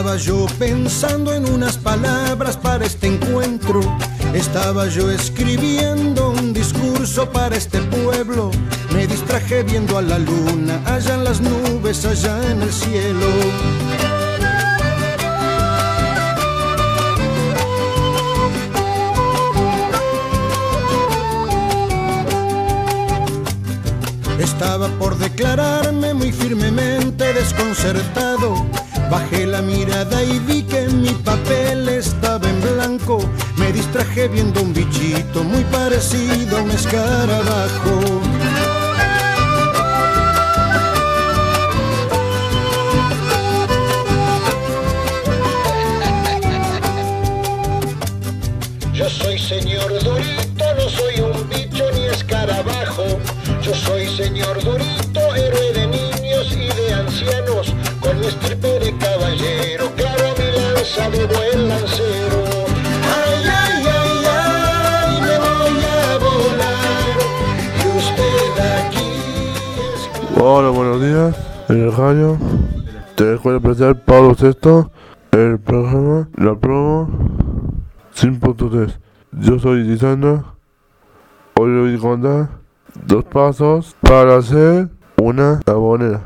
[0.00, 3.82] Estaba yo pensando en unas palabras para este encuentro.
[4.32, 8.50] Estaba yo escribiendo un discurso para este pueblo.
[8.94, 13.26] Me distraje viendo a la luna, allá en las nubes, allá en el cielo.
[24.38, 28.80] Estaba por declararme muy firmemente desconcertado.
[29.10, 33.18] Bajé la mirada y vi que mi papel estaba en blanco.
[33.56, 38.20] Me distraje viendo un bichito muy parecido a un escarabajo.
[48.92, 53.04] Yo soy señor Dorito, no soy un bicho ni escarabajo.
[53.60, 55.89] Yo soy señor Dorito, héroe de
[61.00, 62.44] lanza de buen lancero.
[63.02, 67.18] Ay, ay, ay, ay, me voy a volar,
[67.76, 69.08] y usted aquí
[69.94, 70.40] es...
[70.40, 71.36] Hola, buenos días.
[71.68, 72.36] En el radio,
[73.14, 74.90] te escuela especial Pablo VI,
[75.32, 77.08] el programa, la promo
[78.16, 78.98] 5.3.
[79.32, 80.44] Yo soy Lisandra.
[81.54, 82.48] Hoy voy a contar
[83.06, 86.22] dos pasos para hacer una abonera.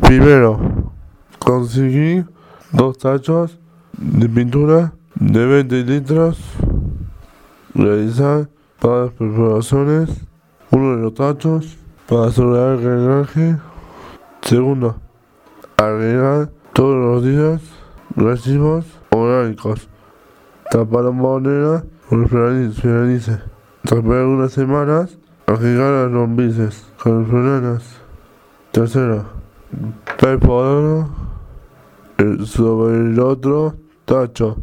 [0.00, 0.92] Primero,
[1.38, 2.24] conseguí
[2.72, 3.58] dos tachos
[3.98, 6.38] de pintura de 20 litros.
[7.74, 10.10] Realizar todas las preparaciones.
[10.70, 11.76] Uno de los tachos
[12.08, 13.56] para asegurar el drenaje.
[14.42, 14.96] Segundo,
[15.76, 17.60] agregar todos los días
[18.16, 19.88] recibos orgánicos.
[20.70, 23.42] Tapar la moneda con el.
[23.82, 27.82] Tapar algunas semanas, agregar las lombrices con las flores.
[28.72, 29.24] Tercero,
[32.18, 33.74] el- sobre el otro
[34.06, 34.62] tacho.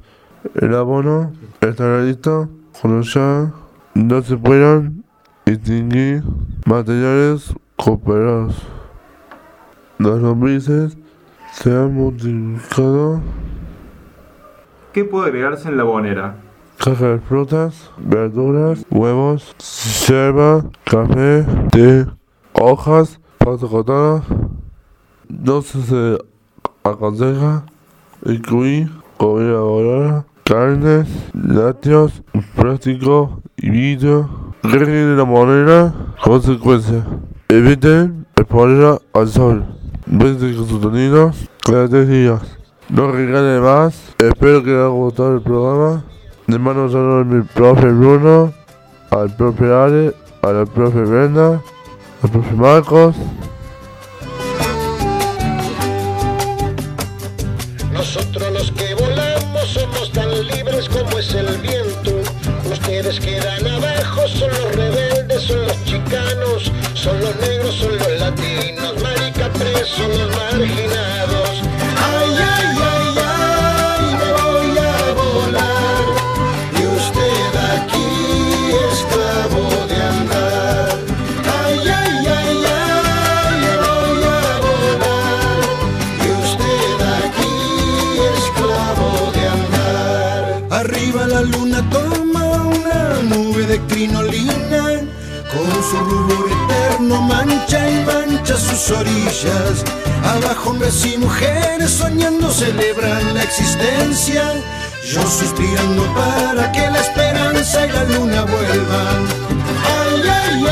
[0.56, 1.32] El abono
[1.62, 2.50] estará listo
[2.82, 3.54] cuando ya
[3.94, 5.04] no se puedan
[5.46, 6.24] distinguir
[6.66, 8.56] materiales cooperados.
[10.00, 10.98] Las lombrices
[11.52, 13.22] se han multiplicado
[14.92, 16.36] ¿Qué puede agregarse en la bonera?
[16.78, 19.56] caja de frutas, verduras, huevos,
[20.08, 22.06] yerba, café, té,
[22.54, 24.22] hojas, pasta cortada.
[25.30, 26.18] No se, se
[26.84, 27.66] aconseja
[28.26, 32.24] incluir volada, carnes, lácteos,
[32.56, 34.30] plástico y vidrio.
[34.64, 35.94] Reglen la moneda,
[36.24, 37.06] consecuencia.
[37.50, 39.66] Eviten exponerla al sol.
[40.06, 42.42] Vence con sus sonidos cada tres días.
[42.90, 44.16] No regale más.
[44.20, 46.04] Espero que les haya gustado el programa.
[46.48, 48.54] Le mando un saludo a mi profe Bruno,
[49.12, 51.62] al profe Ale, a la profe Brenda,
[52.22, 53.16] al profe Marcos.
[58.44, 62.20] Nosotros los que volamos somos tan libres como es el viento.
[62.70, 69.02] Ustedes quedan abajo, son los rebeldes, son los chicanos, son los negros, son los latinos,
[69.02, 71.03] marica presos, los marginados.
[93.66, 94.84] de crinolina,
[95.52, 99.84] con su rubor eterno mancha y mancha sus orillas.
[100.24, 104.54] Abajo hombres y mujeres soñando celebran la existencia,
[105.12, 109.28] yo suspirando para que la esperanza y la luna vuelvan.
[109.86, 110.63] Ay, ay,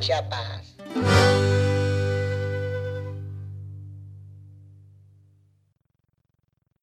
[0.00, 0.57] 下吧。